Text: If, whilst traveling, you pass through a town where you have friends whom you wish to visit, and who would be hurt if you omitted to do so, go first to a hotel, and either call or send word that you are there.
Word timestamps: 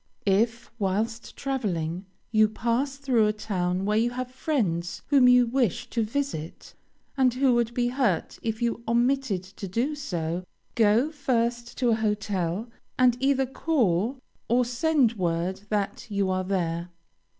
If, 0.25 0.71
whilst 0.79 1.35
traveling, 1.35 2.07
you 2.31 2.49
pass 2.49 2.97
through 2.97 3.27
a 3.27 3.33
town 3.33 3.85
where 3.85 3.99
you 3.99 4.09
have 4.09 4.31
friends 4.31 5.03
whom 5.09 5.27
you 5.27 5.45
wish 5.45 5.91
to 5.91 6.01
visit, 6.03 6.73
and 7.15 7.35
who 7.35 7.53
would 7.53 7.71
be 7.75 7.89
hurt 7.89 8.39
if 8.41 8.63
you 8.63 8.81
omitted 8.87 9.43
to 9.43 9.67
do 9.67 9.93
so, 9.93 10.43
go 10.73 11.11
first 11.11 11.77
to 11.77 11.89
a 11.89 11.95
hotel, 11.95 12.67
and 12.97 13.15
either 13.19 13.45
call 13.45 14.17
or 14.49 14.65
send 14.65 15.13
word 15.17 15.61
that 15.69 16.07
you 16.09 16.31
are 16.31 16.45
there. 16.45 16.89